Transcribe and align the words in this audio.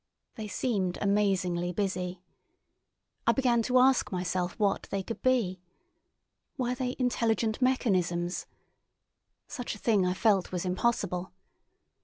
They 0.33 0.47
seemed 0.47 0.97
amazingly 0.99 1.71
busy. 1.73 2.23
I 3.27 3.33
began 3.33 3.61
to 3.61 3.77
ask 3.77 4.11
myself 4.11 4.57
what 4.57 4.87
they 4.89 5.03
could 5.03 5.21
be. 5.21 5.61
Were 6.57 6.73
they 6.73 6.95
intelligent 6.97 7.61
mechanisms? 7.61 8.47
Such 9.47 9.75
a 9.75 9.77
thing 9.77 10.03
I 10.07 10.15
felt 10.15 10.51
was 10.51 10.65
impossible. 10.65 11.31